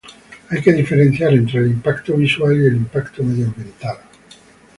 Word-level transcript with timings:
Hay 0.49 0.63
que 0.63 0.73
diferenciar 0.73 1.31
entre 1.35 1.59
el 1.59 1.67
impacto 1.67 2.15
visual 2.15 2.59
y 2.59 2.65
el 2.65 2.75
impacto 2.77 3.23
medioambiental. 3.23 3.99